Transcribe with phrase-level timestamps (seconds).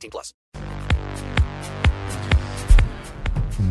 [0.00, 0.34] 18 plus.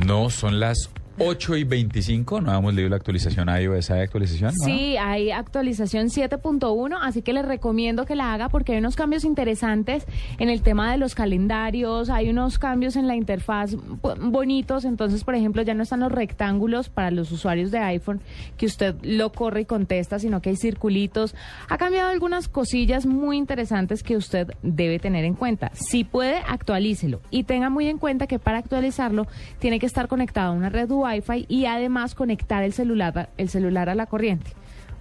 [0.05, 0.89] No, son las
[1.21, 2.41] 8 y 25.
[2.41, 3.91] No hemos leído la actualización a iOS.
[3.91, 4.53] ¿Hay actualización?
[4.57, 4.65] ¿No?
[4.65, 9.25] Sí, hay actualización 7.1, así que les recomiendo que la haga porque hay unos cambios
[9.25, 10.05] interesantes
[10.37, 15.35] en el tema de los calendarios, hay unos cambios en la interfaz bonitos, entonces, por
[15.35, 18.21] ejemplo, ya no están los rectángulos para los usuarios de iPhone
[18.57, 21.35] que usted lo corre y contesta, sino que hay circulitos.
[21.67, 25.71] Ha cambiado algunas cosillas muy interesantes que usted debe tener en cuenta.
[25.73, 29.27] Si puede, actualícelo y tenga muy en cuenta que para actualizarlo
[29.59, 33.89] tiene que estar conectado a una red Wi-Fi y además conectar el celular, el celular
[33.89, 34.51] a la corriente.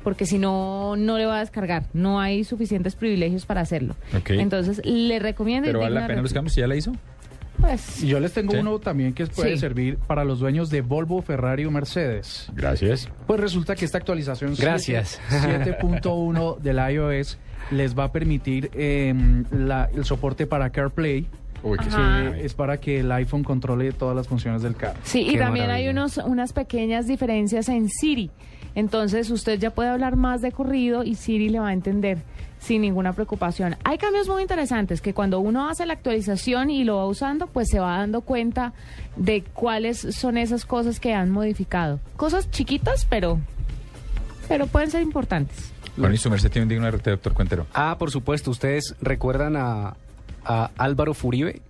[0.05, 1.85] Porque si no, no le va a descargar.
[1.93, 3.95] No hay suficientes privilegios para hacerlo.
[4.29, 5.67] Entonces, le recomiendo.
[5.67, 6.55] Pero vale la pena los cambios.
[6.55, 6.93] ¿Ya la hizo?
[7.61, 8.59] Pues, Y yo les tengo Sí.
[8.59, 9.59] uno también que puede Sí.
[9.59, 12.49] servir para los dueños de Volvo, Ferrari o Mercedes.
[12.55, 13.09] Gracias.
[13.27, 15.21] Pues resulta que esta actualización Gracias.
[15.29, 17.37] 7.1 del iOS
[17.73, 21.27] les va a permitir em, la- el soporte para CarPlay,
[21.63, 24.99] Uy, que es para que el iPhone controle todas las funciones del carro.
[25.03, 28.31] Sí, y también hay unos, unas pequeñas diferencias en Siri.
[28.75, 32.19] Entonces usted ya puede hablar más de corrido y Siri le va a entender
[32.61, 33.77] sin ninguna preocupación.
[33.85, 37.69] Hay cambios muy interesantes que cuando uno hace la actualización y lo va usando, pues
[37.69, 38.73] se va dando cuenta
[39.17, 42.01] de cuáles son esas cosas que han modificado.
[42.17, 43.39] Cosas chiquitas, pero,
[44.49, 45.73] pero pueden ser importantes.
[45.97, 47.67] Bueno, y su merced tiene un digno de RT, doctor Cuentero.
[47.75, 49.97] Ah, por supuesto, ¿ustedes recuerdan a,
[50.45, 51.63] a Álvaro Furibe?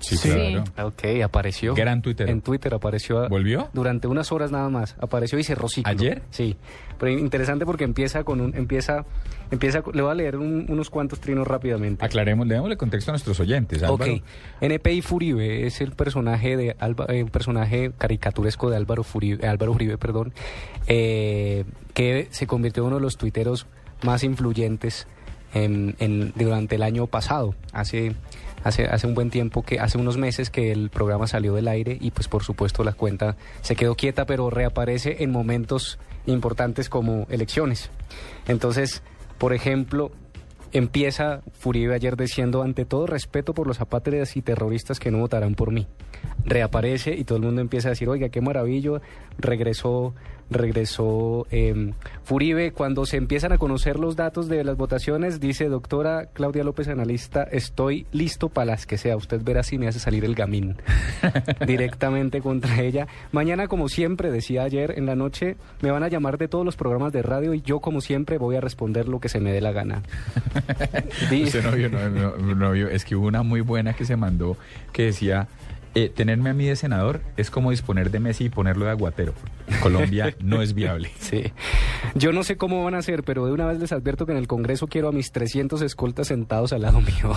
[0.00, 0.28] Sí, Sí.
[0.28, 0.64] claro.
[0.88, 1.74] Ok, apareció.
[1.74, 2.30] Gran tuitero.
[2.30, 3.26] En Twitter apareció.
[3.30, 3.70] ¿Volvió?
[3.72, 4.96] Durante unas horas nada más.
[5.00, 5.90] Apareció y cerró ciclo.
[5.90, 6.20] ¿Ayer?
[6.28, 6.56] Sí.
[6.98, 8.54] Pero interesante porque empieza con un...
[8.54, 9.06] Empieza,
[9.50, 12.04] empieza, le voy a leer un- unos cuantos trinos rápidamente.
[12.04, 13.82] Aclaremos, le démosle contexto a nuestros oyentes.
[13.82, 14.12] Álvaro.
[14.12, 14.22] Ok,
[14.60, 19.72] NPI Furibe es el personaje de Alba- eh, un personaje caricaturesco de Álvaro Furibe, Álvaro
[19.72, 20.34] Uribe, perdón,
[20.86, 21.64] eh,
[21.94, 23.66] que se convirtió en uno de los tuiteros
[24.02, 25.06] más influyentes
[26.34, 27.54] durante el año pasado.
[27.72, 28.14] Hace
[28.62, 31.98] hace hace un buen tiempo que hace unos meses que el programa salió del aire
[32.00, 37.26] y pues por supuesto la cuenta se quedó quieta, pero reaparece en momentos importantes como
[37.28, 37.90] elecciones.
[38.48, 39.02] Entonces,
[39.38, 40.12] por ejemplo,
[40.74, 45.54] Empieza Furibe ayer diciendo, ante todo respeto por los apátridas y terroristas que no votarán
[45.54, 45.86] por mí.
[46.44, 49.00] Reaparece y todo el mundo empieza a decir, oiga, qué maravillo,
[49.38, 50.16] regresó,
[50.54, 51.92] regresó eh,
[52.24, 52.72] Furibe.
[52.72, 57.42] Cuando se empiezan a conocer los datos de las votaciones, dice, doctora Claudia López, analista,
[57.42, 59.16] estoy listo para las que sea.
[59.16, 60.76] Usted verá si me hace salir el gamín
[61.66, 63.06] directamente contra ella.
[63.32, 66.76] Mañana, como siempre, decía ayer en la noche, me van a llamar de todos los
[66.76, 69.60] programas de radio y yo, como siempre, voy a responder lo que se me dé
[69.60, 70.02] la gana.
[71.30, 72.88] Dice- Usted no vio, no, no, no vio.
[72.88, 74.56] Es que hubo una muy buena que se mandó
[74.92, 75.48] que decía,
[75.94, 79.32] eh, tenerme a mí de senador es como disponer de Messi y ponerlo de aguatero.
[79.82, 81.10] Colombia no es viable.
[81.18, 81.52] Sí.
[82.14, 84.38] Yo no sé cómo van a hacer, pero de una vez les advierto que en
[84.38, 87.32] el Congreso quiero a mis 300 escoltas sentados al lado mío.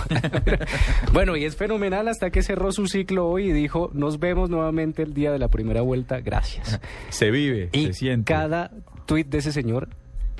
[1.13, 5.03] bueno, y es fenomenal hasta que cerró su ciclo hoy y dijo, nos vemos nuevamente
[5.03, 6.79] el día de la primera vuelta, gracias.
[7.09, 8.33] Se vive, Y se siente.
[8.33, 8.71] cada
[9.05, 9.89] tuit de ese señor,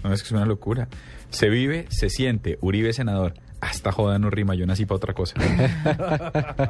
[0.03, 0.88] No, es que es una locura.
[1.29, 2.57] Se vive, se siente.
[2.61, 3.33] Uribe senador.
[3.59, 5.33] Hasta joda no rima, yo nací para otra cosa.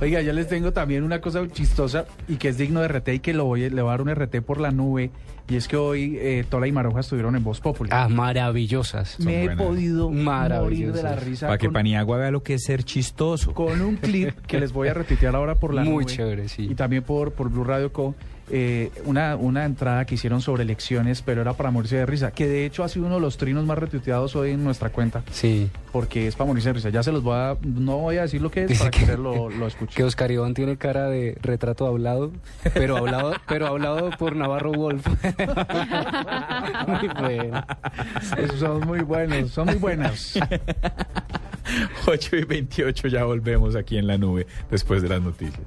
[0.00, 3.18] Oiga, yo les tengo también una cosa chistosa y que es digno de RT y
[3.20, 5.10] que lo voy, a- le voy a dar un RT por la nube.
[5.48, 7.88] Y es que hoy eh, Tola y Maroja estuvieron en Voz Populi.
[7.92, 9.12] ah, maravillosas.
[9.16, 12.64] son Me he podido morir de la risa para que Paniagua vea lo que es
[12.64, 13.54] ser chistoso.
[13.54, 16.06] con un clip que les voy a retuitear ahora por la Muy nube.
[16.14, 16.68] chévere, sí.
[16.70, 18.14] Y también por, por Blue Radio Co.
[18.50, 22.30] eh, una, una entrada que hicieron sobre elecciones, pero era para morirse de risa.
[22.30, 25.22] Que de hecho ha sido uno de los trinos más retuiteados hoy en nuestra cuenta.
[25.30, 25.70] Sí.
[25.90, 26.90] Porque es para morirse risa.
[26.90, 27.56] Ya se los voy a.
[27.62, 29.94] No voy a decir lo que es Dice para que, que- ustedes lo, lo escuchen.
[29.96, 32.30] Que Oscar Iván tiene cara de retrato hablado,
[32.74, 35.06] pero hablado, pero hablado por Navarro Wolf.
[36.86, 37.64] Muy bueno.
[38.36, 40.38] Esos son muy buenos, son muy buenas.
[42.06, 45.60] 8 y 28 ya volvemos aquí en la nube después de las noticias.